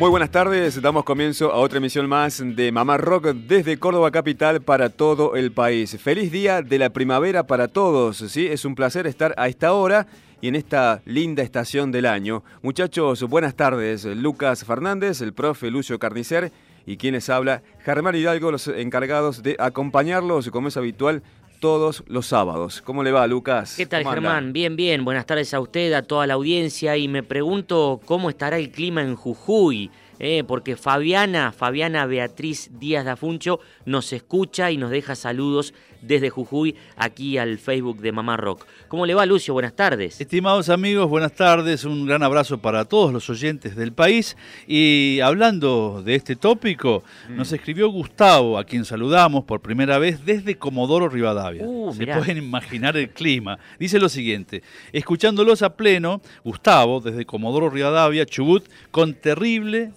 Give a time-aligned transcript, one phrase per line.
[0.00, 4.62] Muy buenas tardes, damos comienzo a otra emisión más de Mamá Rock desde Córdoba Capital
[4.62, 5.94] para todo el país.
[6.00, 8.46] Feliz día de la primavera para todos, ¿sí?
[8.46, 10.06] Es un placer estar a esta hora
[10.40, 12.42] y en esta linda estación del año.
[12.62, 14.06] Muchachos, buenas tardes.
[14.06, 16.50] Lucas Fernández, el profe Lucio Carnicer
[16.86, 21.22] y quienes habla, Germán Hidalgo, los encargados de acompañarlos, como es habitual,
[21.60, 22.82] todos los sábados.
[22.82, 23.74] ¿Cómo le va, Lucas?
[23.76, 24.04] ¿Qué tal.
[24.04, 24.52] Germán?
[24.52, 25.04] Bien, bien.
[25.04, 26.96] Buenas tardes a usted, a toda la audiencia.
[26.96, 29.90] Y me pregunto cómo estará el clima en Jujuy.
[30.18, 35.72] eh, porque Fabiana, Fabiana Beatriz Díaz de Afuncho nos escucha y nos deja saludos
[36.02, 38.64] desde Jujuy aquí al Facebook de Mamá Rock.
[38.88, 39.54] ¿Cómo le va, Lucio?
[39.54, 40.20] Buenas tardes.
[40.20, 41.84] Estimados amigos, buenas tardes.
[41.84, 44.36] Un gran abrazo para todos los oyentes del país.
[44.66, 47.36] Y hablando de este tópico, Mm.
[47.36, 51.62] nos escribió Gustavo, a quien saludamos por primera vez desde Comodoro Rivadavia.
[51.64, 52.16] Uh, Se mirá.
[52.18, 53.58] pueden imaginar el clima.
[53.78, 54.62] Dice lo siguiente:
[54.92, 59.92] escuchándolos a pleno, Gustavo, desde Comodoro Rivadavia, Chubut, con terrible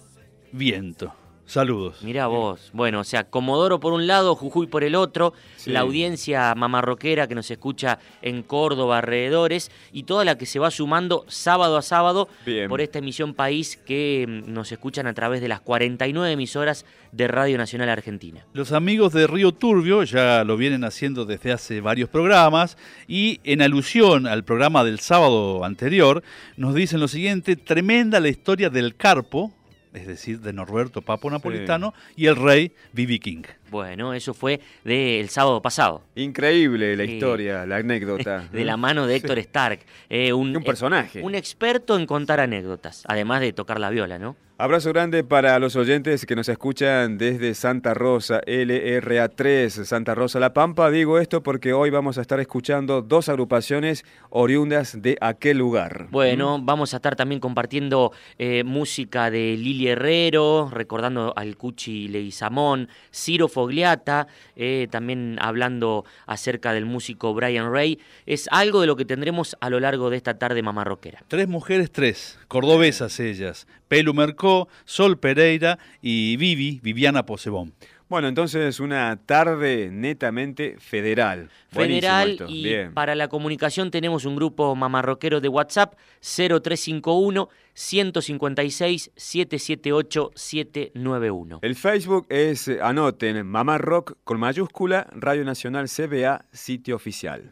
[0.52, 1.12] viento.
[1.46, 2.02] Saludos.
[2.02, 2.70] Mirá vos.
[2.72, 5.70] Bueno, o sea, Comodoro por un lado, Jujuy por el otro, Sí.
[5.70, 10.70] la audiencia mamarroquera que nos escucha en Córdoba, alrededores, y toda la que se va
[10.70, 12.68] sumando sábado a sábado Bien.
[12.68, 17.28] por esta emisión país que mm, nos escuchan a través de las 49 emisoras de
[17.28, 18.44] Radio Nacional Argentina.
[18.54, 22.76] Los amigos de Río Turbio ya lo vienen haciendo desde hace varios programas
[23.06, 26.22] y en alusión al programa del sábado anterior
[26.56, 29.52] nos dicen lo siguiente, tremenda la historia del Carpo,
[29.94, 33.18] es decir, de Norberto Papo Napolitano y el rey B.B.
[33.20, 33.42] King.
[33.70, 37.12] Bueno, eso fue del sábado pasado, Increíble la Sí.
[37.12, 38.48] historia, la anécdota.
[38.52, 39.80] de la mano de Héctor Stark.
[40.10, 41.22] eh, un, Un personaje.
[41.22, 44.36] Un experto en contar anécdotas, además de tocar la viola, ¿no?
[44.56, 50.52] Abrazo grande para los oyentes que nos escuchan desde Santa Rosa, LRA3, Santa Rosa La
[50.52, 50.92] Pampa.
[50.92, 56.06] Digo esto porque hoy vamos a estar escuchando dos agrupaciones oriundas de aquel lugar.
[56.12, 62.88] Bueno, vamos a estar también compartiendo eh, música de Lili Herrero, recordando al Cuchi Leguizamón,
[63.12, 67.98] Ciro Fogliata, eh, también hablando acerca del músico Brian Ray.
[68.24, 71.24] Es algo de lo que tendremos a lo largo de esta tarde mamarroquera.
[71.26, 77.74] Tres mujeres, tres, cordobesas ellas, Pelu Mercó, Sol Pereira y Vivi, Viviana Posebón.
[78.06, 81.48] Bueno, entonces una tarde netamente federal.
[81.70, 82.92] Federal y Bien.
[82.94, 91.58] para la comunicación tenemos un grupo mamarroquero de WhatsApp 0351 156 778 791.
[91.62, 97.50] El Facebook es, eh, anoten, Mamá Rock con mayúscula, Radio Nacional CBA, sitio oficial.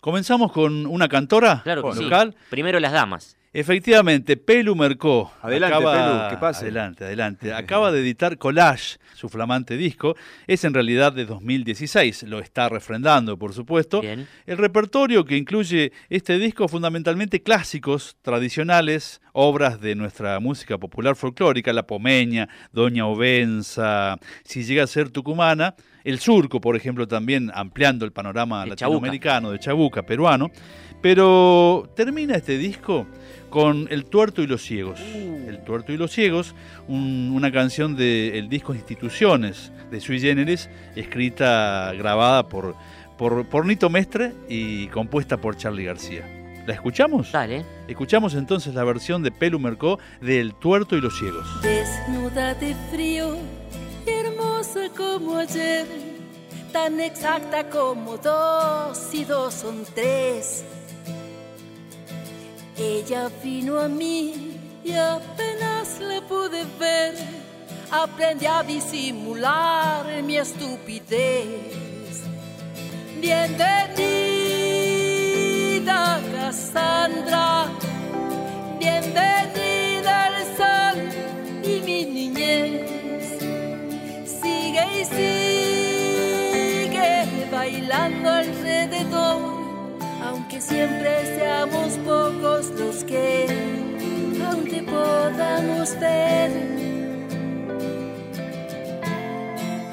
[0.00, 2.04] Comenzamos con una cantora Claro que sí.
[2.04, 2.34] local.
[2.50, 3.36] Primero las damas.
[3.54, 5.30] Efectivamente, Pelu Mercó.
[5.42, 6.64] Adelante, Pelu, que pase.
[6.64, 7.52] Adelante, adelante.
[7.54, 10.16] Acaba de editar Collage, su flamante disco.
[10.46, 14.00] Es en realidad de 2016, lo está refrendando, por supuesto.
[14.00, 14.26] Bien.
[14.46, 21.74] El repertorio que incluye este disco fundamentalmente clásicos, tradicionales, obras de nuestra música popular folclórica,
[21.74, 25.74] La Pomeña, Doña Ovenza, si llega a ser tucumana,
[26.04, 30.50] El Surco, por ejemplo, también ampliando el panorama De latinoamericano, de Chabuca, peruano.
[31.02, 33.08] Pero termina este disco
[33.52, 34.98] con El Tuerto y los Ciegos.
[34.98, 36.54] El Tuerto y los Ciegos,
[36.88, 42.74] un- una canción del disco Instituciones de Sui Generis, escrita, grabada por,
[43.18, 46.26] por, por Nito Mestre y compuesta por Charlie García.
[46.66, 47.30] ¿La escuchamos?
[47.30, 47.62] Dale.
[47.88, 51.46] Escuchamos entonces la versión de Pelu Mercó de El Tuerto y los Ciegos.
[51.60, 53.36] Desnuda de frío
[54.06, 55.84] y hermosa como ayer,
[56.72, 60.64] tan exacta como dos y dos son tres.
[62.82, 67.14] Ella vino a mí y apenas la pude ver,
[67.92, 72.22] aprendí a disimular mi estupidez.
[73.20, 73.80] Bienvenida,
[76.34, 77.68] Cassandra.
[78.80, 80.98] Bienvenida al sol
[81.62, 83.38] y mi niñez.
[84.42, 85.41] Sigue y sigue
[90.68, 93.46] siempre seamos pocos los que
[94.44, 96.50] aún te podamos ver,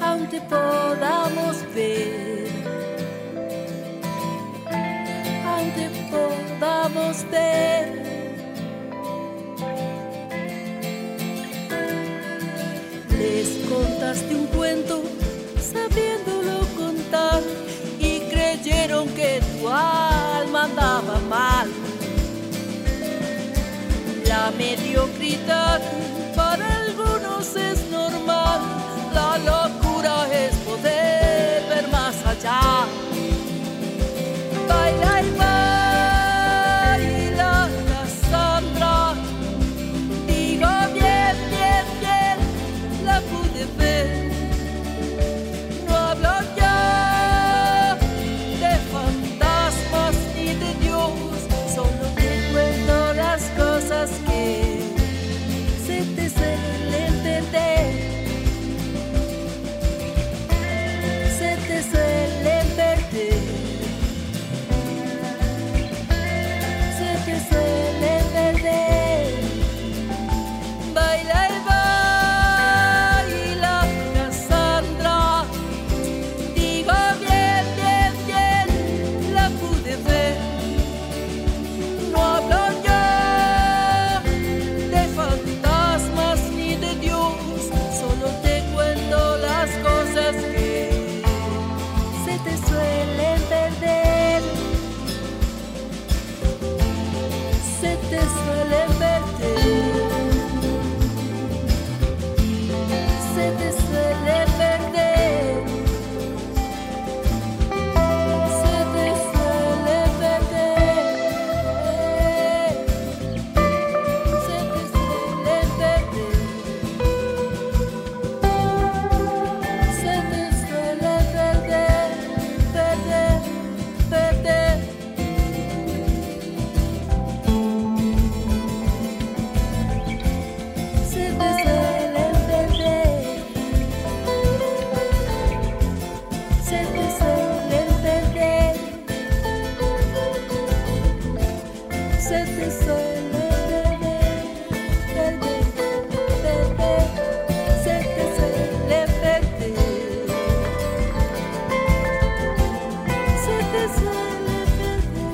[0.00, 2.48] aún te podamos ver,
[5.44, 7.79] aún te podamos ver.
[24.50, 24.56] La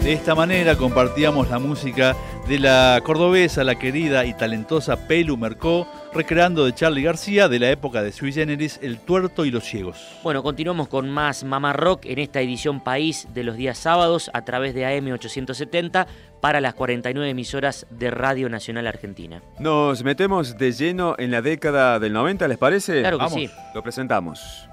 [0.07, 2.15] De esta manera compartíamos la música
[2.47, 7.71] de la cordobesa, la querida y talentosa Pelu Mercó, recreando de Charlie García de la
[7.73, 10.17] época de Sui Generis El Tuerto y los Ciegos.
[10.23, 14.45] Bueno, continuamos con más Mamá Rock en esta edición País de los días sábados a
[14.45, 16.07] través de AM870
[16.41, 19.43] para las 49 emisoras de Radio Nacional Argentina.
[19.59, 23.01] Nos metemos de lleno en la década del 90, ¿les parece?
[23.01, 23.51] Claro que Vamos, sí.
[23.75, 24.69] Lo presentamos.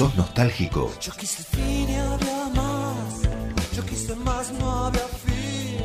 [0.00, 0.90] ¿Sos nostálgico?
[0.98, 3.20] Yo quise fin y había más.
[3.76, 5.78] Yo quise más, no había fin.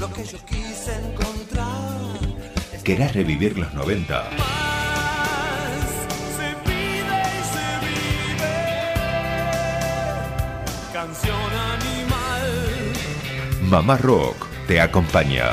[0.00, 2.18] Lo que yo quise encontrar.
[2.82, 4.24] ¿Querés revivir los 90?
[4.36, 5.78] Más
[6.36, 8.56] se pide y se vive.
[10.92, 12.50] Canción animal.
[13.70, 15.52] Mamá Rock te acompaña.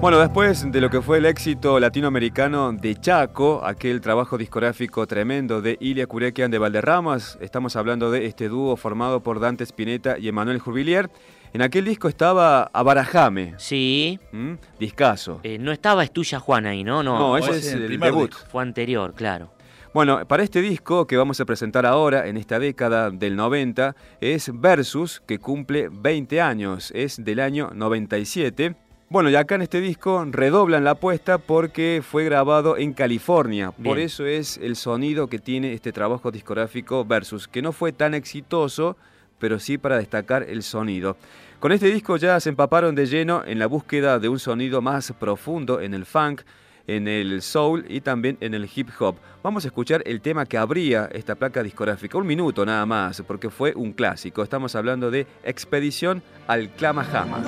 [0.00, 5.60] Bueno, después de lo que fue el éxito latinoamericano de Chaco, aquel trabajo discográfico tremendo
[5.60, 10.28] de Ilia Curequian de Valderramas, estamos hablando de este dúo formado por Dante Spinetta y
[10.28, 11.10] Emanuel Jubilier.
[11.52, 14.56] En aquel disco estaba Abarajame, Sí, ¿m?
[14.78, 15.40] discaso.
[15.42, 17.02] eh, no estaba Es tuya Juan ahí, ¿no?
[17.02, 18.30] No, No, ese es es el el debut.
[18.30, 18.46] disco.
[18.50, 19.52] fue anterior, claro.
[19.92, 24.50] Bueno, para este disco que vamos a presentar ahora, en esta década del 90, es
[24.54, 28.76] Versus, que cumple 20 años, es del año 97.
[29.12, 33.72] Bueno, y acá en este disco redoblan la apuesta porque fue grabado en California.
[33.72, 38.14] Por eso es el sonido que tiene este trabajo discográfico Versus, que no fue tan
[38.14, 38.96] exitoso,
[39.40, 41.16] pero sí para destacar el sonido.
[41.58, 45.12] Con este disco ya se empaparon de lleno en la búsqueda de un sonido más
[45.18, 46.42] profundo en el funk,
[46.86, 49.16] en el soul y también en el hip hop.
[49.42, 53.50] Vamos a escuchar el tema que abría esta placa discográfica, un minuto nada más, porque
[53.50, 54.44] fue un clásico.
[54.44, 57.42] Estamos hablando de Expedición al Clamajama.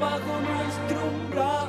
[0.00, 1.68] bajo nuestro umbral.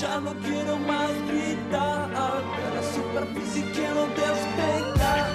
[0.00, 2.42] Ya no quiero más gritar, a
[2.74, 5.26] la superficie quiero despegar.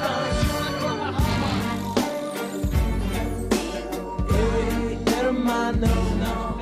[4.29, 5.87] Hey, hermano,
[6.21, 6.57] no.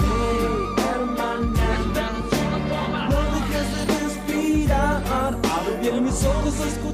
[0.00, 0.42] Hey,
[0.94, 1.68] hermana,
[3.10, 5.02] no dejes de respirar.
[5.52, 6.87] Abre bien mis ojos, escucha.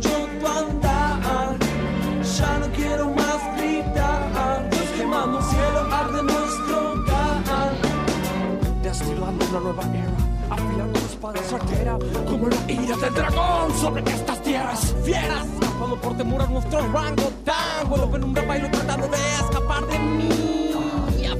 [9.55, 14.95] Una nueva era, afilando la espada certera, como la ira del dragón sobre estas tierras
[15.05, 15.47] fieras.
[15.47, 20.29] Escapando por temor a nuestro rango tan en un bailo tratando de escapar de mí.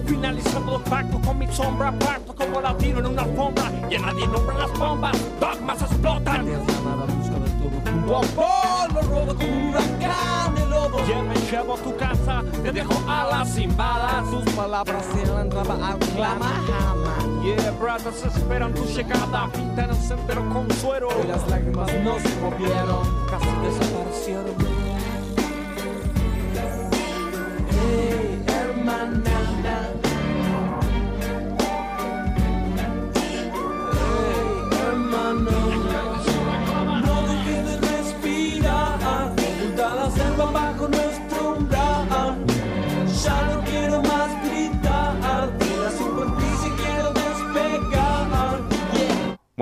[0.07, 4.59] Finalizando los pactos con mi sombra, parto como latino en una alfombra y nadie nombra
[4.59, 6.47] las bombas, dogmas explotan.
[8.21, 10.99] Polvo rodo con un huracán de lodo.
[11.07, 14.31] Ya me llevo a tu casa, te dejo alas sin balas.
[14.31, 16.65] Tus palabras se han al clama
[17.45, 21.09] Yeah, brothers esperan tu llegada, pintan el sendero con suero.
[21.23, 24.55] Y las lágrimas no se movieron, casi desaparecieron.
[27.71, 29.44] Hey, hermana.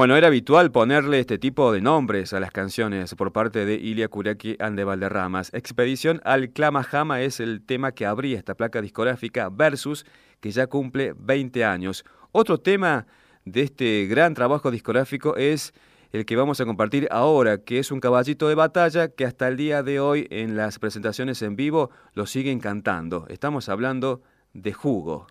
[0.02, 4.08] Bueno, era habitual ponerle este tipo de nombres a las canciones por parte de Ilia
[4.08, 5.54] Kuraki and de Valderramas.
[5.54, 10.04] Expedición al Clamajama es el tema que abría esta placa discográfica Versus,
[10.40, 12.04] que ya cumple 20 años.
[12.32, 13.06] Otro tema
[13.44, 15.72] de este gran trabajo discográfico es
[16.10, 19.56] el que vamos a compartir ahora, que es un caballito de batalla que hasta el
[19.56, 23.24] día de hoy en las presentaciones en vivo lo siguen cantando.
[23.28, 24.20] Estamos hablando
[24.52, 25.28] de Jugo.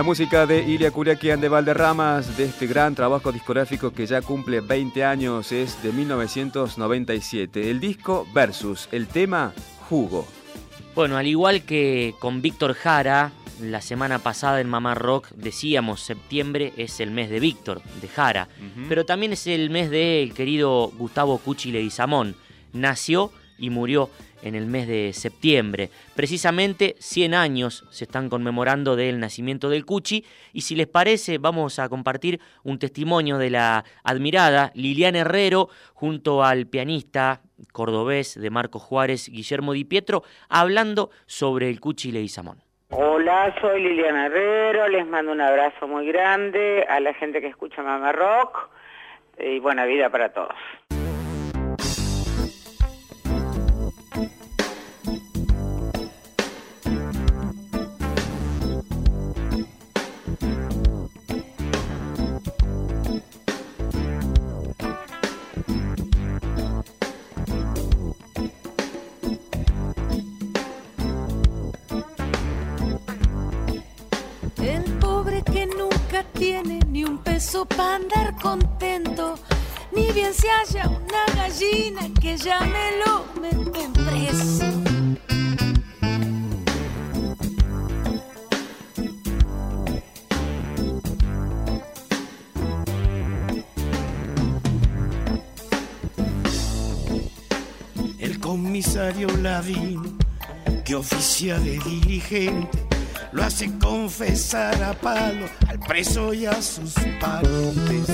[0.00, 4.62] La música de Ilia Curiaquian de Valderramas, de este gran trabajo discográfico que ya cumple
[4.62, 7.70] 20 años, es de 1997.
[7.70, 9.52] El disco Versus, el tema
[9.90, 10.26] Jugo.
[10.94, 16.72] Bueno, al igual que con Víctor Jara, la semana pasada en Mamá Rock decíamos septiembre
[16.78, 18.48] es el mes de Víctor, de Jara,
[18.88, 22.36] pero también es el mes del querido Gustavo Cuchi Leguizamón.
[22.72, 24.08] Nació y murió
[24.42, 25.90] en el mes de septiembre.
[26.14, 31.78] Precisamente 100 años se están conmemorando del nacimiento del Cuchi y si les parece vamos
[31.78, 37.42] a compartir un testimonio de la admirada Liliana Herrero junto al pianista
[37.72, 42.58] cordobés de Marco Juárez, Guillermo Di Pietro, hablando sobre el Cuchi Leguizamón.
[42.90, 47.82] Hola, soy Liliana Herrero, les mando un abrazo muy grande a la gente que escucha
[47.82, 48.68] Mama Rock
[49.38, 50.56] y buena vida para todos.
[76.32, 79.34] Tiene ni un peso para andar contento,
[79.92, 84.64] ni bien se haya una gallina que ya me lo meten preso.
[98.18, 100.18] El comisario Lavín,
[100.84, 102.89] que oficia de dirigente,
[103.32, 108.08] lo hace confesar a palo al preso y a sus parientes.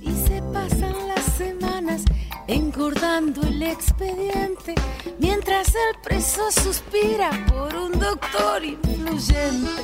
[0.00, 2.04] Y se pasan las semanas
[2.46, 4.74] engordando el expediente,
[5.18, 9.77] mientras el preso suspira por un doctor influyente.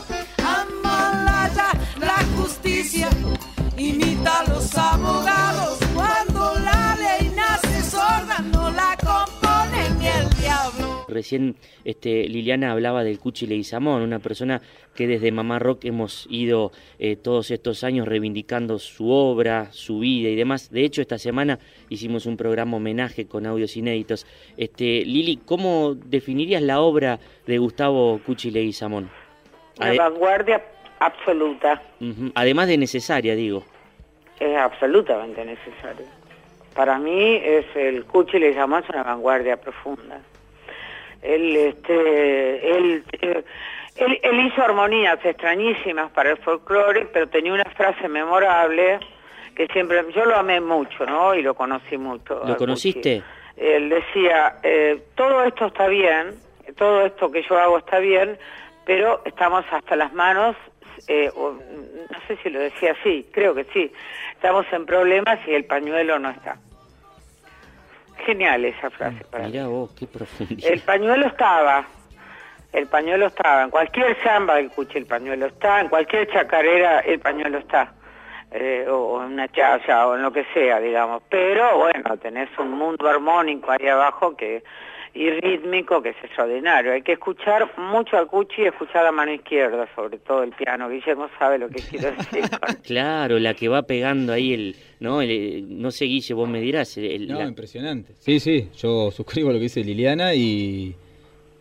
[11.15, 14.61] Recién este, Liliana hablaba del Cuchi Leguizamón, una persona
[14.95, 20.29] que desde Mamá Rock hemos ido eh, todos estos años reivindicando su obra, su vida
[20.29, 20.71] y demás.
[20.71, 24.27] De hecho, esta semana hicimos un programa homenaje con audios inéditos.
[24.57, 29.09] Este, Lili, ¿cómo definirías la obra de Gustavo Cuchi Leguizamón?
[29.79, 30.63] Una Ade- vanguardia
[30.99, 31.81] absoluta,
[32.35, 33.65] Además de necesaria, digo.
[34.41, 36.07] es absolutamente necesario.
[36.75, 40.21] Para mí es el Cuchi le llamamos una vanguardia profunda.
[41.25, 48.09] Él, este, él, él, él hizo armonías extrañísimas para el folclore, pero tenía una frase
[48.09, 49.01] memorable
[49.55, 51.35] que siempre, yo lo amé mucho, ¿no?
[51.35, 52.43] Y lo conocí mucho.
[52.45, 53.23] ¿Lo conociste?
[53.57, 56.35] Él decía, eh, todo esto está bien,
[56.77, 58.37] todo esto que yo hago está bien,
[58.85, 60.57] pero estamos hasta las manos,
[61.07, 63.93] eh, o, no sé si lo decía así, creo que sí,
[64.33, 66.59] estamos en problemas y el pañuelo no está.
[68.19, 69.53] Genial esa frase para mí.
[69.53, 70.71] Mirá vos, qué profundidad.
[70.71, 71.87] El pañuelo estaba,
[72.73, 77.21] el pañuelo estaba, en cualquier samba del cuchi el pañuelo está, en cualquier chacarera el
[77.21, 77.93] pañuelo está,
[78.51, 81.23] eh, o en una chaya o en lo que sea, digamos.
[81.29, 84.63] Pero bueno, tenés un mundo armónico ahí abajo que
[85.15, 86.93] y rítmico que es extraordinario.
[86.93, 90.89] Hay que escuchar mucho al cuchi y escuchar la mano izquierda, sobre todo el piano.
[90.89, 92.43] Guillermo sabe lo que quiero decir.
[92.51, 94.77] con- Claro, la que va pegando ahí el...
[95.01, 96.97] No, el, no sé, Guille, vos me dirás.
[96.97, 98.13] el- No, la- impresionante.
[98.19, 100.95] Sí, sí, yo suscribo lo que dice Liliana y,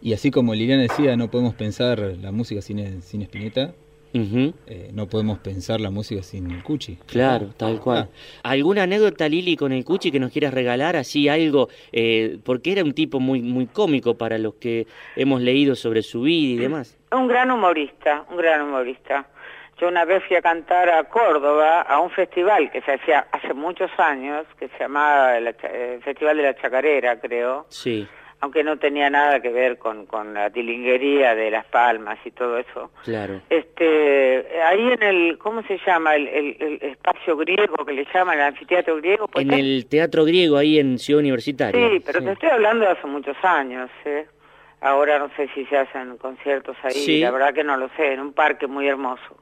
[0.01, 3.73] y así como Liliana decía, no podemos pensar la música sin, sin Spinetta,
[4.13, 6.97] Eh, no podemos pensar la música sin el Cuchi.
[7.07, 8.09] Claro, tal cual.
[8.43, 10.95] ¿Alguna anécdota, Lili, con el Cuchi que nos quieras regalar?
[10.95, 15.75] Así algo, eh, porque era un tipo muy, muy cómico para los que hemos leído
[15.75, 16.97] sobre su vida y demás.
[17.11, 19.27] Un gran humorista, un gran humorista.
[19.81, 23.53] Yo una vez fui a cantar a Córdoba a un festival que se hacía hace
[23.53, 25.53] muchos años, que se llamaba el
[26.03, 28.07] Festival de la Chacarera, creo, Sí,
[28.43, 32.57] aunque no tenía nada que ver con, con la tilinguería de Las Palmas y todo
[32.57, 32.91] eso.
[33.05, 33.39] claro.
[33.49, 36.15] Este, ahí en el, ¿cómo se llama?
[36.17, 39.29] El, el- el espacio griego que le llaman, el anfiteatro griego.
[39.29, 41.89] pues En el Teatro Griego, ahí en Ciudad Universitaria.
[41.89, 44.25] Sí, pero te estoy hablando de hace muchos años, ¿eh?
[44.81, 47.19] Ahora no sé si se hacen conciertos ahí, Sí.
[47.21, 49.37] la verdad que no lo sé, en un parque muy hermoso.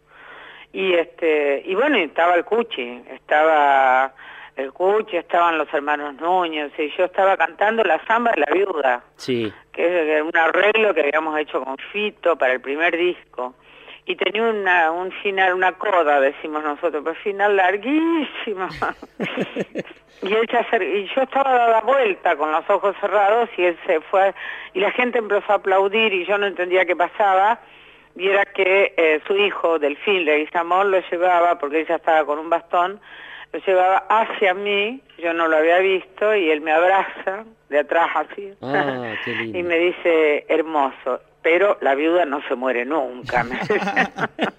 [0.74, 4.14] Y este, y bueno, estaba el Cuchi, estaba
[4.62, 9.04] el Cuchi, estaban los hermanos Núñez, y yo estaba cantando la samba de la viuda,
[9.16, 13.56] Sí, que es un arreglo que habíamos hecho con Fito para el primer disco.
[14.06, 18.68] Y tenía una, un final, una coda, decimos nosotros, pero final larguísimo.
[20.24, 23.78] y, él se acer- y yo estaba dada vuelta con los ojos cerrados y él
[23.86, 24.34] se fue,
[24.74, 27.60] y la gente empezó a aplaudir y yo no entendía qué pasaba.
[28.16, 32.50] y era que eh, su hijo, Delfín Leguizamón, lo llevaba, porque ella estaba con un
[32.50, 33.00] bastón,
[33.54, 38.08] lo llevaba hacia mí, yo no lo había visto, y él me abraza de atrás
[38.16, 39.58] así, Ah, qué lindo.
[39.60, 43.46] y me dice, hermoso, pero la viuda no se muere nunca.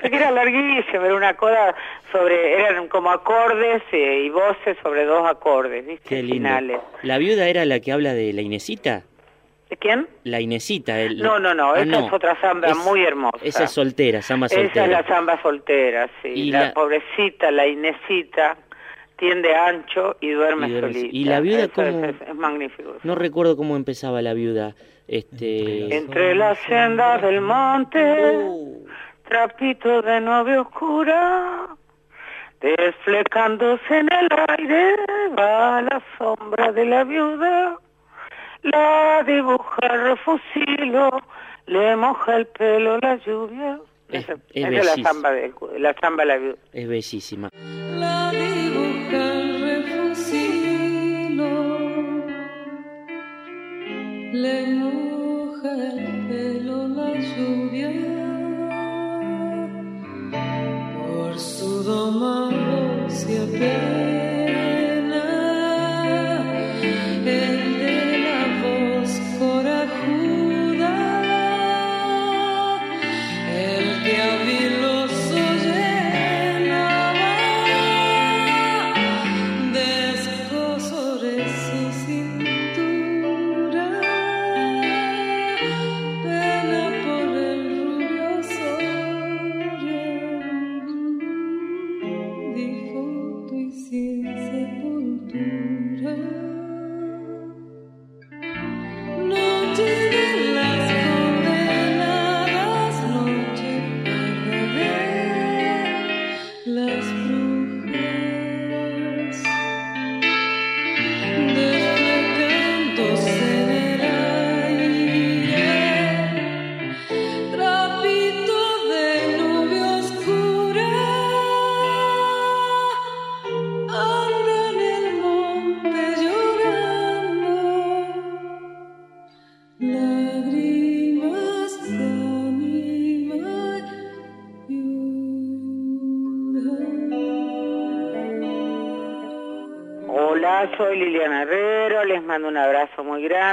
[0.00, 1.74] Porque era larguísimo, era una cosa
[2.12, 6.08] sobre, eran como acordes eh, y voces sobre dos acordes, ¿viste?
[6.08, 6.34] Qué lindo.
[6.34, 6.80] Finales.
[7.02, 9.02] ¿La viuda era la que habla de la Inesita?
[9.70, 10.06] ¿De quién?
[10.24, 11.00] La Inesita.
[11.00, 13.38] el- No, no, no, Ah, esa es otra samba Es- muy hermosa.
[13.42, 14.84] Esa es soltera, samba Esa soltera.
[14.84, 16.28] es la samba soltera, sí.
[16.28, 18.56] Y la, la- pobrecita, la Inesita,
[19.16, 21.16] tiende ancho y duerme Y duerme- solita.
[21.16, 22.96] y la viuda Eso cómo- es, es- es magnífico.
[23.02, 24.74] No recuerdo cómo empezaba la viuda.
[25.08, 25.96] Este...
[25.96, 28.38] Entre las sendas del monte,
[29.28, 31.68] trapito de novia oscura,
[32.60, 34.96] desflecándose en el aire,
[35.38, 37.76] va la sombra de la viuda,
[38.72, 41.10] la dibuja el refusilo,
[41.66, 43.78] le moja el pelo la lluvia.
[44.08, 44.96] Es- Esa- es esa es bellísimo.
[44.96, 46.56] la samba de la samba la viuda.
[46.72, 47.48] Es bellísima.
[47.98, 51.50] La dibuja el refusilo,
[54.32, 57.90] le moja el pelo la lluvia,
[60.96, 64.05] por su domado se apena,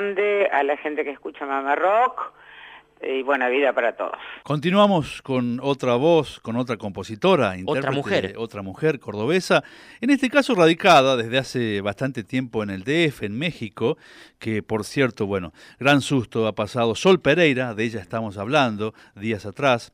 [0.03, 2.33] grande a la gente que escucha Mama Rock
[3.01, 4.17] y buena vida para todos.
[4.43, 8.33] Continuamos con otra voz, con otra compositora, intérprete, mujer.
[8.37, 9.63] otra mujer cordobesa,
[9.99, 13.97] en este caso radicada desde hace bastante tiempo en el DF, en México,
[14.39, 19.45] que por cierto, bueno, gran susto ha pasado Sol Pereira, de ella estamos hablando días
[19.45, 19.91] atrás,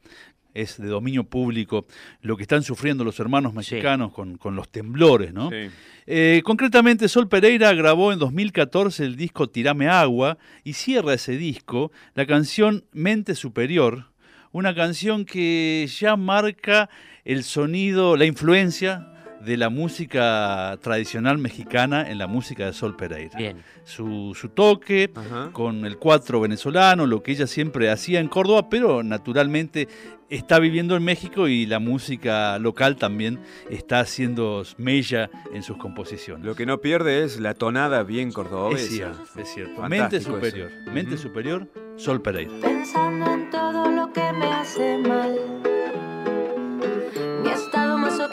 [0.53, 1.85] es de dominio público
[2.21, 5.49] lo que están sufriendo los hermanos mexicanos con, con los temblores, ¿no?
[5.49, 5.69] Sí.
[6.07, 11.91] Eh, concretamente, Sol Pereira grabó en 2014 el disco Tirame Agua y cierra ese disco
[12.15, 14.05] la canción Mente Superior,
[14.51, 16.89] una canción que ya marca
[17.25, 19.05] el sonido, la influencia
[19.41, 23.37] de la música tradicional mexicana en la música de Sol Pereira.
[23.37, 23.63] Bien.
[23.83, 25.49] Su, su toque Ajá.
[25.51, 29.87] con el cuatro venezolano, lo que ella siempre hacía en Córdoba, pero naturalmente
[30.29, 36.45] está viviendo en México y la música local también está haciendo mella en sus composiciones.
[36.45, 38.87] Lo que no pierde es la tonada bien es cordobesa.
[38.87, 39.81] cierto, es cierto.
[39.81, 40.31] Fantástico Mente eso.
[40.35, 42.51] superior, mente superior, Sol Pereira.
[42.61, 45.35] Pensando en todo lo que me hace mal.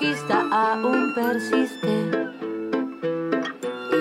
[0.06, 2.10] Masoquista aún persiste.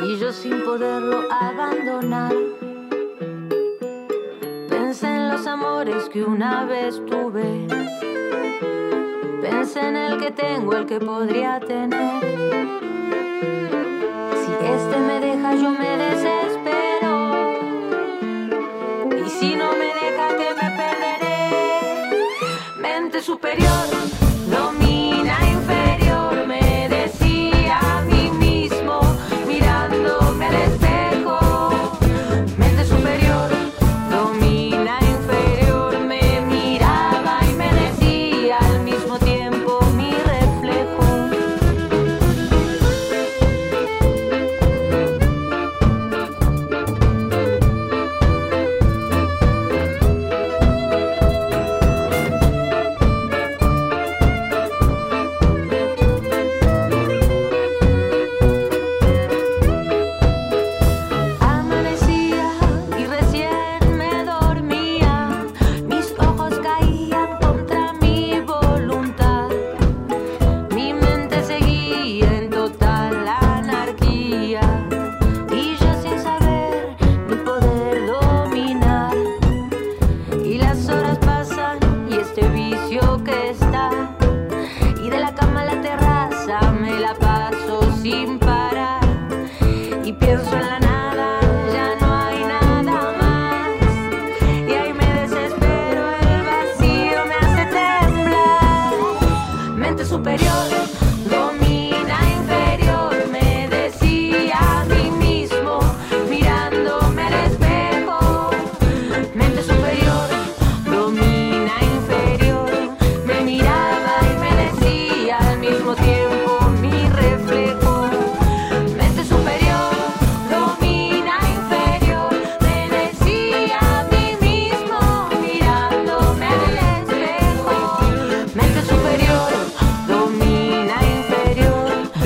[0.05, 2.33] Y yo sin poderlo abandonar.
[4.69, 7.67] Pensé en los amores que una vez tuve.
[9.41, 12.21] Pensé en el que tengo, el que podría tener.
[14.41, 17.53] Si este me deja, yo me desespero.
[19.25, 22.19] Y si no me deja que me perderé,
[22.79, 23.94] mente superior,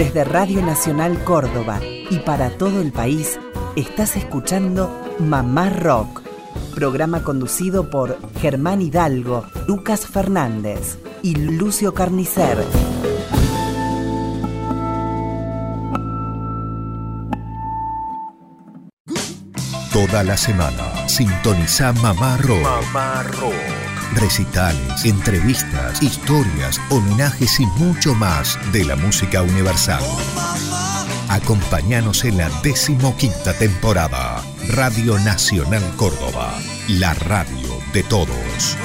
[0.10, 3.40] Desde Radio Nacional Córdoba y para todo el país,
[3.76, 6.24] estás escuchando Mamá Rock,
[6.74, 12.58] programa conducido por Germán Hidalgo, Lucas Fernández y Lucio Carnicer.
[19.94, 22.64] Toda la semana sintoniza Mamá Rock.
[22.64, 23.79] Mamá Rock.
[24.16, 30.04] Recitales, entrevistas, historias, homenajes y mucho más de la música universal.
[31.30, 34.44] Acompáñanos en la decimoquinta temporada.
[34.70, 38.78] Radio Nacional Córdoba, la radio de todos.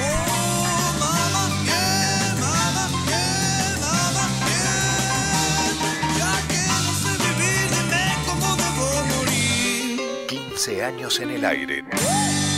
[10.27, 11.83] 15 años en el aire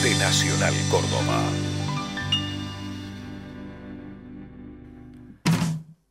[0.03, 1.41] de Nacional Córdoba.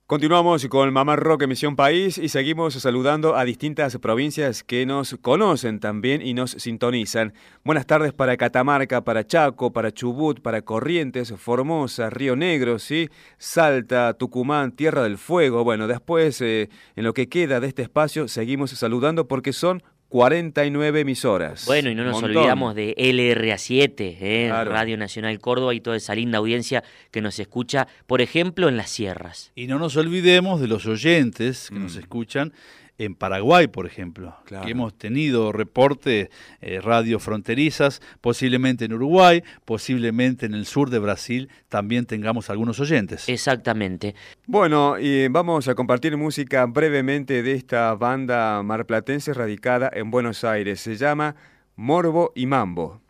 [0.08, 5.80] Continuamos con Mamá Rock Emisión País y seguimos saludando a distintas provincias que nos conocen
[5.80, 7.34] también y nos sintonizan.
[7.64, 13.10] Buenas tardes para Catamarca, para Chaco, para Chubut, para Corrientes, Formosa, Río Negro, ¿sí?
[13.36, 15.64] Salta, Tucumán, Tierra del Fuego.
[15.64, 21.00] Bueno, después, eh, en lo que queda de este espacio, seguimos saludando porque son 49
[21.00, 21.66] emisoras.
[21.66, 22.36] Bueno, y no nos Montón.
[22.36, 24.46] olvidamos de LRA7, ¿eh?
[24.48, 24.70] Claro.
[24.70, 28.90] Radio Nacional Córdoba y toda esa linda audiencia que nos escucha, por ejemplo, en las
[28.90, 29.52] sierras.
[29.54, 32.52] Y no nos olvidemos de los oyentes que nos escuchan
[32.98, 34.64] en Paraguay, por ejemplo, Claro.
[34.64, 36.30] que hemos tenido reporte
[36.60, 42.80] eh, radio fronterizas, posiblemente en Uruguay, posiblemente en el sur de Brasil también tengamos algunos
[42.80, 43.28] oyentes.
[43.28, 44.14] Exactamente.
[44.46, 50.80] Bueno, y vamos a compartir música brevemente de esta banda marplatense radicada en Buenos Aires.
[50.80, 51.36] Se llama
[51.76, 53.00] Morbo y Mambo.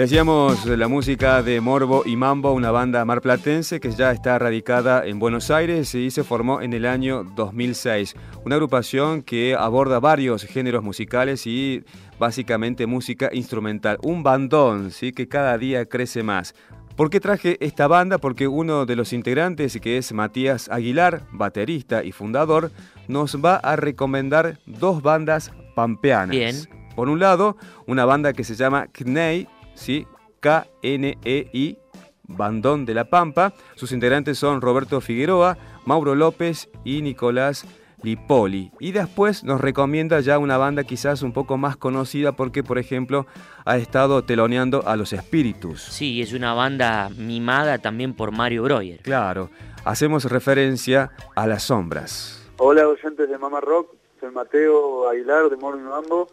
[0.00, 5.06] Decíamos eh, la música de Morbo y Mambo, una banda marplatense que ya está radicada
[5.06, 8.14] en Buenos Aires y se formó en el año 2006.
[8.46, 11.84] Una agrupación que aborda varios géneros musicales y
[12.18, 13.98] básicamente música instrumental.
[14.02, 15.12] Un bandón, ¿sí?
[15.12, 16.54] que cada día crece más.
[16.96, 18.16] ¿Por qué traje esta banda?
[18.16, 22.72] Porque uno de los integrantes, que es Matías Aguilar, baterista y fundador,
[23.06, 26.30] nos va a recomendar dos bandas pampeanas.
[26.30, 26.56] Bien.
[26.96, 29.46] Por un lado, una banda que se llama KNEI,
[29.80, 30.06] ¿sí?
[30.40, 31.78] K-N-E-I,
[32.24, 33.52] Bandón de la Pampa.
[33.74, 37.66] Sus integrantes son Roberto Figueroa, Mauro López y Nicolás
[38.02, 38.70] Lipoli.
[38.78, 43.26] Y después nos recomienda ya una banda quizás un poco más conocida porque, por ejemplo,
[43.64, 45.82] ha estado teloneando a los Espíritus.
[45.82, 49.00] Sí, es una banda mimada también por Mario Breuer.
[49.00, 49.50] Claro,
[49.84, 52.48] hacemos referencia a las sombras.
[52.58, 53.94] Hola, oyentes de Mama Rock.
[54.20, 56.28] Soy Mateo Aguilar de Morning Mambo.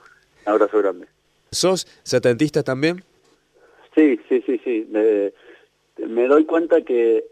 [0.46, 1.08] Un abrazo grande.
[1.52, 3.04] ¿Sos setentista también?
[3.98, 4.88] Sí, sí, sí, sí.
[4.92, 5.34] Me,
[6.08, 7.26] me doy cuenta que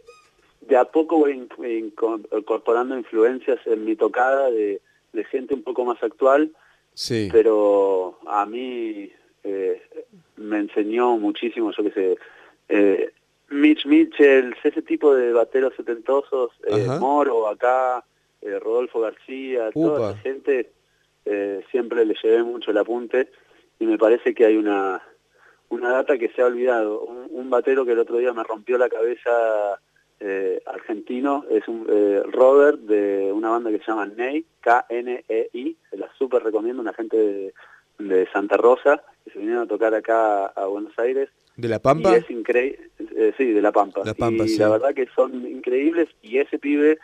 [0.62, 1.50] de a poco voy in-
[1.94, 4.82] inco- incorporando influencias en mi tocada de,
[5.14, 6.52] de gente un poco más actual,
[6.96, 7.30] Sí.
[7.32, 9.12] pero a mí
[9.44, 9.82] eh,
[10.38, 12.18] me enseñó muchísimo, yo qué sé,
[12.70, 13.12] eh,
[13.50, 16.88] Mitch Mitchell, ese tipo de bateros setentosos, eh.
[17.00, 18.04] Moro acá,
[18.42, 20.72] eh, Rodolfo García, toda esa gente,
[21.26, 23.30] eh, siempre le llevé mucho el apunte
[23.78, 25.04] y me parece que hay una,
[25.70, 27.02] una data que se ha olvidado.
[27.02, 29.80] Un, un batero que el otro día me rompió la cabeza
[30.20, 35.98] eh, argentino, es un eh, Robert de una banda que se llama Ney, K-N-E-I, se
[35.98, 37.54] la súper recomiendo, una gente de,
[38.00, 41.30] de Santa Rosa, que se vinieron a tocar acá a Buenos Aires.
[41.58, 42.14] ¿De La Pampa?
[42.14, 42.90] Y es increíble,
[43.38, 44.02] sí, de La Pampa.
[44.06, 44.60] La Pampa, y sí.
[44.60, 46.98] la verdad que son increíbles y ese pibe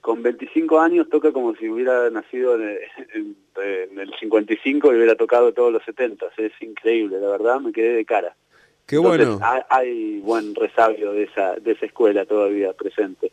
[0.00, 2.78] con 25 años toca como si hubiera nacido en el,
[3.14, 6.26] en- en el 55 y hubiera tocado todos los 70.
[6.38, 8.34] Es increíble, la verdad, me quedé de cara.
[8.86, 9.40] Qué Entonces, bueno.
[9.44, 13.30] Hay, hay buen resabio de esa, de esa escuela todavía presente.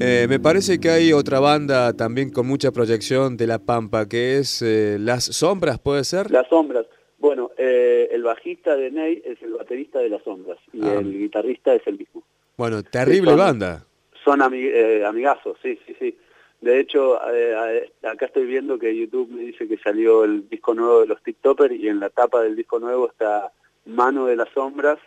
[0.00, 4.38] Eh, me parece que hay otra banda también con mucha proyección de La Pampa, que
[4.38, 6.30] es eh, Las Sombras, ¿puede ser?
[6.30, 6.86] Las Sombras.
[7.18, 10.94] Bueno, eh, el bajista de Ney es el baterista de Las Sombras y Ah.
[11.00, 12.22] el guitarrista es el mismo.
[12.56, 13.84] Bueno, terrible son- banda.
[14.24, 16.16] Son eh, amigazos, sí, sí, sí.
[16.60, 21.00] De hecho, eh, acá estoy viendo que YouTube me dice que salió el disco nuevo
[21.00, 23.52] de los TikTokers y en la tapa del disco nuevo está
[23.86, 24.98] Mano de las Sombras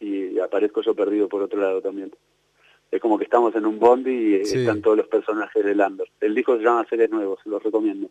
[0.00, 2.12] y aparezco yo perdido por otro lado también.
[2.90, 4.58] Es como que estamos en un bondi y eh, Sí.
[4.60, 6.08] están todos los personajes del Under.
[6.20, 8.08] El disco se llama Seres Nuevos, lo recomiendo.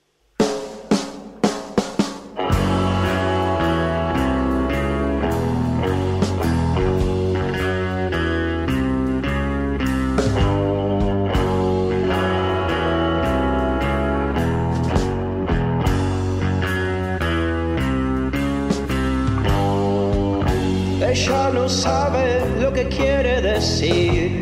[21.01, 24.36] Ella no sabe lo que quiere decir.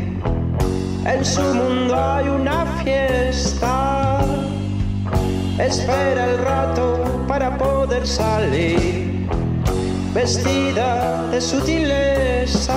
[1.05, 4.25] En su mundo hay una fiesta.
[5.59, 9.27] Espera el rato para poder salir.
[10.13, 12.75] Vestida de sutilezas.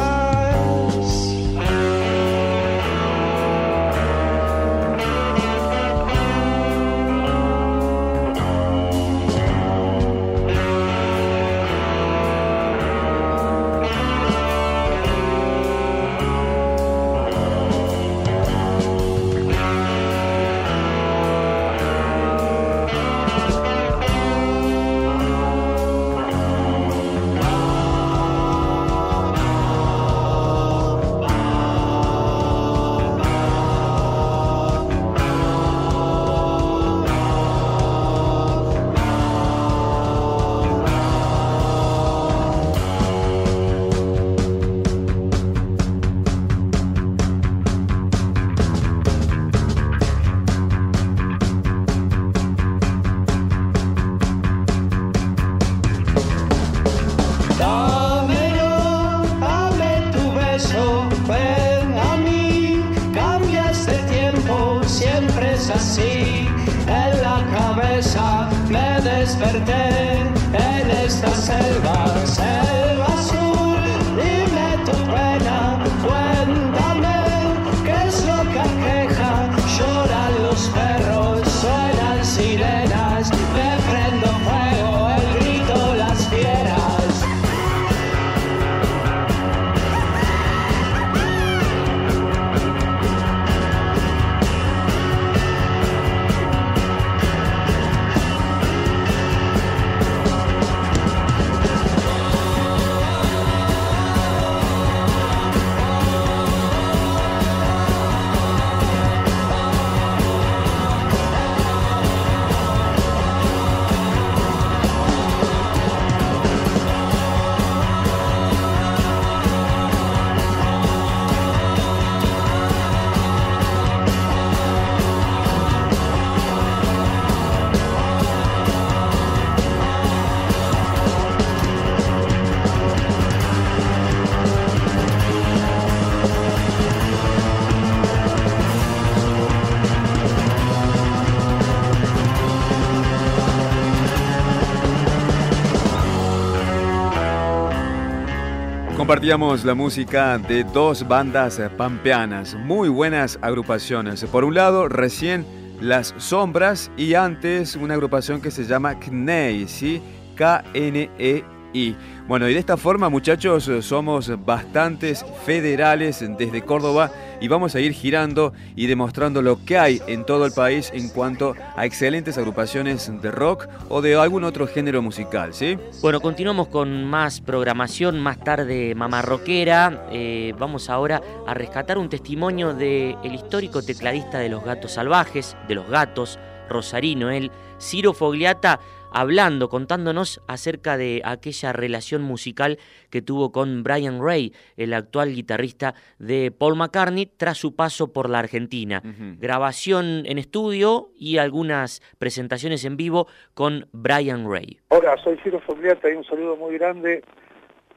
[149.29, 154.25] Compartíamos la música de dos bandas pampeanas, muy buenas agrupaciones.
[154.25, 155.45] Por un lado, recién
[155.83, 160.01] Las Sombras y antes una agrupación que se llama KNEI, ¿sí?
[160.35, 161.58] K-N-E-I.
[161.73, 161.95] Y
[162.27, 167.11] bueno, y de esta forma, muchachos, somos bastantes federales desde Córdoba
[167.41, 171.09] y vamos a ir girando y demostrando lo que hay en todo el país en
[171.09, 175.79] cuanto a excelentes agrupaciones de rock o de algún otro género musical, ¿sí?
[176.03, 180.09] Bueno, continuamos con más programación, más tarde Mamá Rockera.
[180.11, 185.57] Eh, vamos ahora a rescatar un testimonio del el histórico tecladista de Los Gatos Salvajes,
[185.69, 186.39] de Los Gatos,
[186.69, 187.51] Rosarino, él,
[187.81, 188.81] Ciro Fogliata,
[189.13, 192.79] hablando, contándonos acerca de aquella relación musical
[193.11, 198.29] que tuvo con Brian Ray, el actual guitarrista de Paul McCartney, tras su paso por
[198.29, 199.03] la Argentina.
[199.39, 204.81] Grabación en estudio y algunas presentaciones en vivo con Brian Ray.
[204.89, 207.23] Hola, soy Ciro Fogliata y un saludo muy grande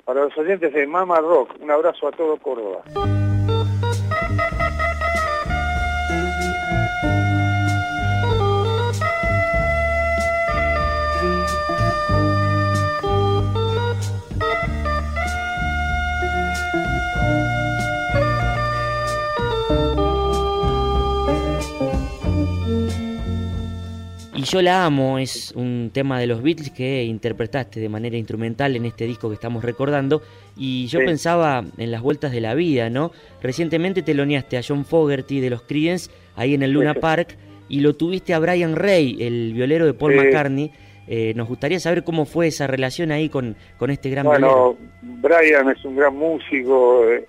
[0.06, 1.56] para los oyentes de Mama Rock.
[1.60, 2.84] Un abrazo a todo Córdoba.
[24.52, 28.86] Yo la amo es un tema de los Beatles que interpretaste de manera instrumental en
[28.86, 30.22] este disco que estamos recordando.
[30.58, 31.06] Y yo Sí.
[31.06, 33.12] pensaba en las vueltas de la vida, ¿no?
[33.42, 37.00] Recientemente teloneaste a John Fogerty de los Creedence ahí en el Luna Sí.
[37.00, 37.38] Park
[37.70, 40.18] y lo tuviste a Brian Ray, el violero de Paul Sí.
[40.20, 40.72] McCartney.
[41.08, 44.78] Eh, nos gustaría saber cómo fue esa relación ahí con, con este gran violero.
[45.02, 47.06] Bueno, Brian es un gran músico.
[47.10, 47.26] eh,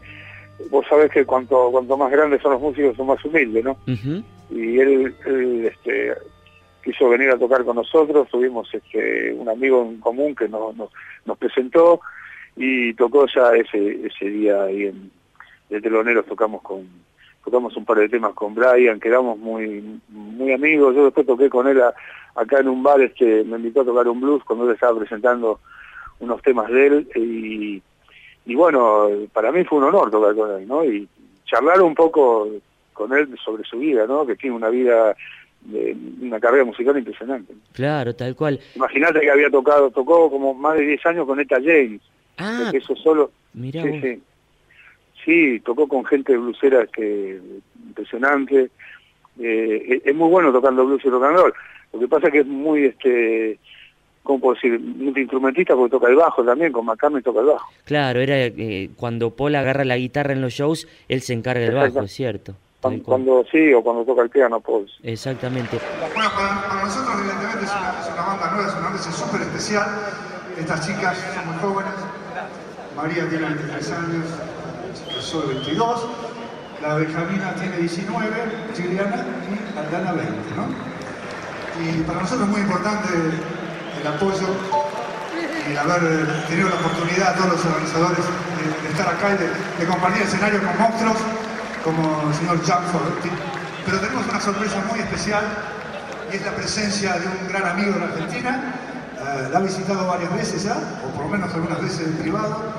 [0.71, 3.77] vos sabés que cuanto, cuanto más grandes son los músicos, son más humildes, ¿no?
[4.51, 6.13] Y él, él, este,
[6.83, 10.75] quiso venir a tocar con nosotros, tuvimos este, un amigo en común que nos,
[11.39, 12.01] presentó
[12.57, 15.11] y tocó ya ese, ese día ahí en
[15.73, 16.87] de teloneros tocamos con
[17.43, 21.67] tocamos un par de temas con Brian, quedamos muy muy amigos, yo después toqué con
[21.67, 21.81] él
[22.35, 25.61] acá en un bar, este, me invitó a tocar un blues cuando él estaba presentando
[26.21, 27.83] unos temas de él y,
[28.45, 30.85] y bueno, para mí fue un honor tocar con él, ¿no?
[30.85, 31.09] Y
[31.47, 32.49] charlar un poco
[32.93, 34.27] con él sobre su vida, ¿no?
[34.27, 35.17] Que tiene una vida,
[35.65, 37.55] de, una carrera musical impresionante.
[37.73, 38.61] Claro, tal cual.
[38.75, 42.01] Imagínate que había tocado, tocó como más de 10 años con Etta James.
[42.39, 43.31] Ah, que eso solo.
[43.53, 44.23] mirá sí, sí.
[45.25, 47.41] Sí, tocó con gente blusera que
[47.87, 48.71] impresionante.
[49.39, 51.55] Eh, es, muy bueno tocando blues y rock and roll.
[51.93, 53.59] Lo que pasa es que es muy, este,
[54.23, 54.81] ¿cómo puedo decir?
[54.81, 57.71] Multiinstrumentista porque toca el bajo también, con McCartney toca el bajo.
[57.85, 61.75] Claro, era eh, cuando Paul agarra la guitarra en los shows, él se encarga del
[61.75, 62.55] bajo, es cierto.
[62.83, 64.91] Cuando, cuando sí, o cuando toca el piano, pues.
[65.05, 65.79] Exactamente.
[66.01, 69.41] Bueno, para, para nosotros evidentemente es una, es una banda nueva, es una noche súper
[69.43, 69.87] especial.
[70.59, 71.95] Estas chicas son muy jóvenes.
[72.97, 74.27] María tiene 23 años,
[75.31, 76.07] yo 22.
[76.83, 78.29] La Benjamina tiene 19,
[78.77, 80.67] Juliana y Aldana 20, ¿no?
[81.79, 83.09] Y para nosotros es muy importante
[84.01, 84.49] el apoyo
[85.71, 89.47] y haber tenido la oportunidad a todos los organizadores de, de estar acá y de,
[89.79, 91.17] de compartir escenario con monstruos
[91.83, 93.31] como el señor Jack Fogerty.
[93.85, 95.45] Pero tenemos una sorpresa muy especial
[96.33, 98.75] y es la presencia de un gran amigo de la Argentina.
[99.21, 102.73] Eh, la ha visitado varias veces ya, o por lo menos algunas veces en privado,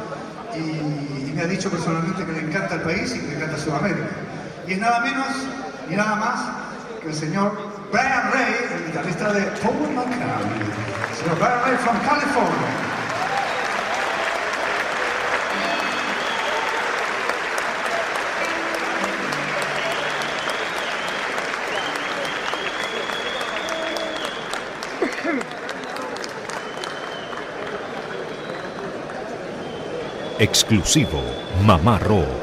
[0.55, 3.57] y, y me ha dicho personalmente que le encanta el país y que le encanta
[3.57, 4.07] Sudamérica.
[4.67, 5.27] Y es nada menos
[5.89, 6.39] ni nada más
[7.01, 7.51] que el señor
[7.91, 10.67] Brian Ray, el guitarrista de Paul McCartney.
[11.11, 12.92] El señor Brian Ray from California.
[30.43, 31.21] Exclusivo
[31.65, 32.42] Mamá.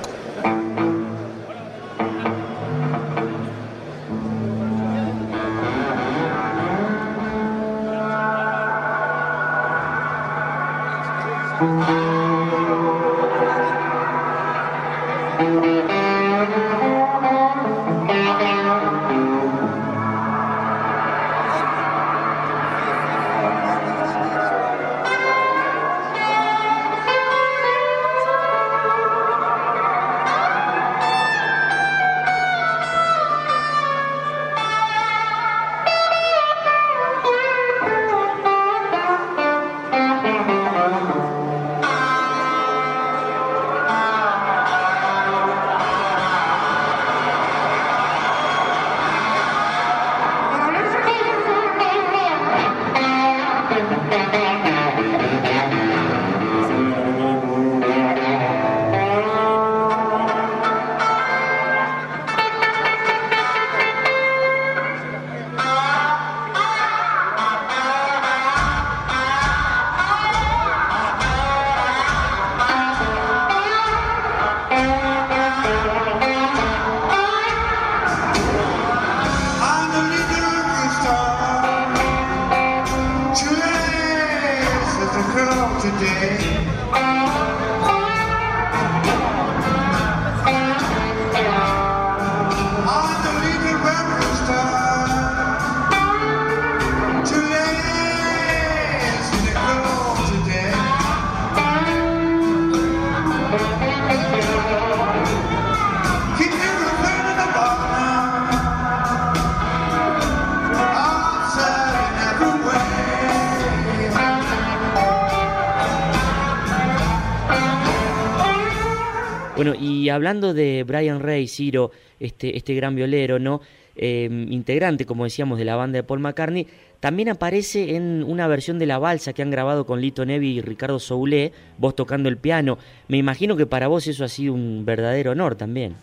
[120.10, 123.60] Hablando de Brian Ray, Ciro, este, este gran violero, ¿no?
[123.96, 126.66] Eh, integrante, como decíamos, de la banda de Paul McCartney,
[127.00, 130.60] también aparece en una versión de la balsa que han grabado con Lito Nevi y
[130.60, 132.78] Ricardo Soulé, vos tocando el piano.
[133.08, 135.94] Me imagino que para vos eso ha sido un verdadero honor también.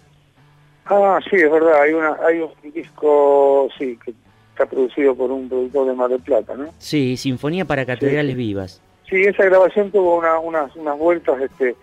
[0.86, 4.14] Ah, sí, es verdad, hay, una, hay un disco, sí, que
[4.51, 6.74] está producido por un productor de Mar del Plata, ¿no?
[6.78, 8.38] Sí, Sinfonía para Catedrales sí.
[8.38, 8.82] Vivas.
[9.10, 11.76] Sí, esa grabación tuvo una- unas, unas vueltas, este,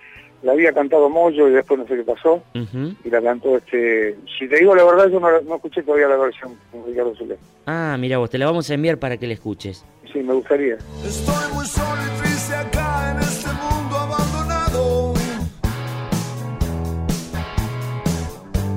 [0.45, 2.95] la había cantado Moyo y después no sé qué pasó, Ujú.
[3.03, 6.17] y la cantó, este, si te digo la verdad, yo no, no escuché todavía la
[6.17, 7.37] versión con Ricardo Zulé.
[7.67, 9.85] Ah, mira vos, te la vamos a enviar para que la escuches.
[10.13, 10.75] Sí, me gustaría.
[11.05, 15.15] Estoy muy solo y triste acá en este mundo abandonado.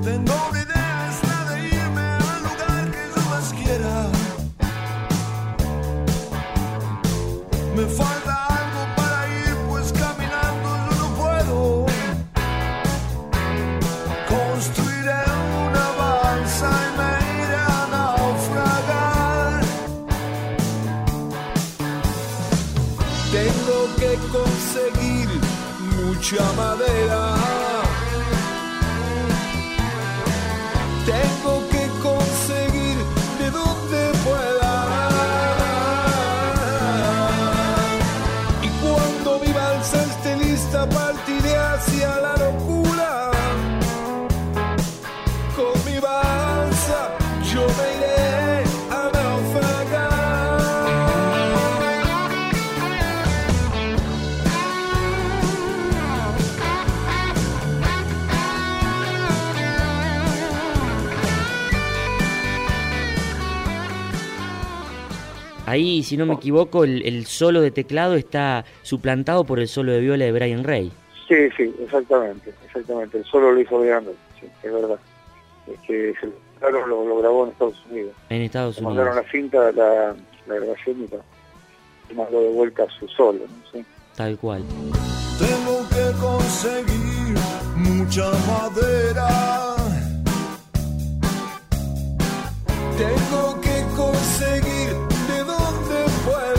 [0.02, 4.08] Tengo una idea, es la de irme al lugar que yo más quiera.
[7.76, 8.27] Me falta
[26.30, 27.37] mucha madera.
[65.68, 69.92] Ahí, si no me equivoco, el, el solo de teclado está suplantado por el solo
[69.92, 70.90] de viola de Brian Ray.
[71.28, 73.18] Sí, sí, exactamente, exactamente.
[73.18, 74.98] El solo lo hizo Leandro, sí, es verdad.
[75.66, 78.12] Es que se- claro, lo, lo grabó en Estados Unidos.
[78.30, 79.26] En Estados Le mandaron Unidos.
[79.26, 80.16] la cinta, la,
[80.46, 81.06] la grabación
[82.10, 83.70] y mandó de vuelta a su solo, ¿no?
[83.70, 83.84] Sí.
[84.16, 84.62] Tal cual.
[85.38, 87.36] Tengo que conseguir
[87.76, 89.28] mucha madera.
[92.96, 94.96] Tengo que conseguir
[96.28, 96.57] de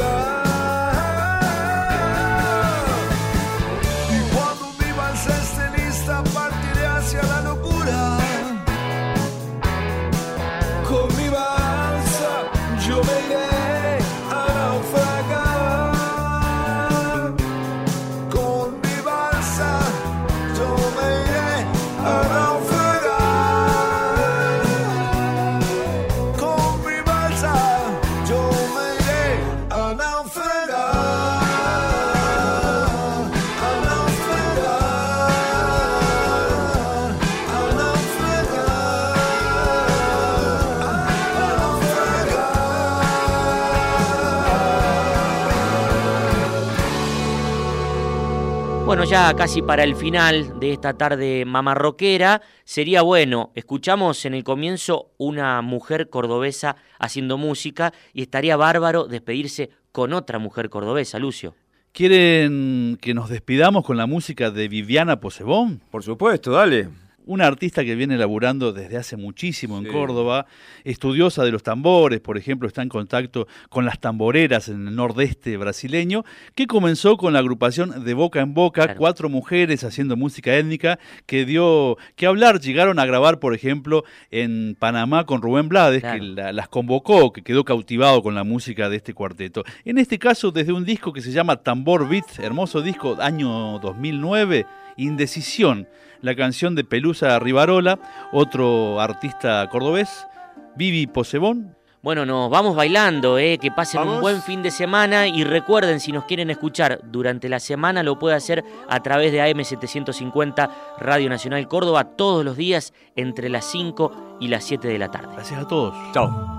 [49.09, 55.09] ya casi para el final de esta tarde mamarroquera, sería bueno, escuchamos en el comienzo
[55.17, 61.55] una mujer cordobesa haciendo música y estaría bárbaro despedirse con otra mujer cordobesa, Lucio.
[61.91, 65.81] ¿Quieren que nos despidamos con la música de Viviana Posebón?
[65.89, 66.89] Por supuesto, dale.
[67.29, 69.83] Una artista que viene laburando desde hace muchísimo en.
[69.91, 70.47] Córdoba,
[70.83, 75.55] estudiosa de los tambores, por ejemplo, está en contacto con las tamboreras en el nordeste
[75.57, 76.25] brasileño,
[76.55, 81.45] que comenzó con la agrupación de Boca en Boca, cuatro mujeres haciendo música étnica, que
[81.45, 86.51] dio que hablar, llegaron a grabar, por ejemplo, en Panamá con Rubén Blades, que la-
[86.51, 89.63] las convocó, que quedó cautivado con la música de este cuarteto.
[89.85, 94.65] En este caso, desde un disco que se llama Tambor Beat, hermoso disco, año 2009,
[94.97, 95.87] Indecisión,
[96.21, 97.99] la canción de Pelusa Rivarola,
[98.31, 100.27] otro artista cordobés,
[100.75, 101.75] Vivi Posebón.
[102.01, 106.13] Bueno, nos vamos bailando, eh, que pasen un buen fin de semana y recuerden, si
[106.13, 111.67] nos quieren escuchar durante la semana, lo puede hacer a través de AM750 Radio Nacional
[111.67, 115.33] Córdoba todos los días entre las 5 y las 7 de la tarde.
[115.33, 115.93] Gracias a todos.
[116.13, 116.58] Chao.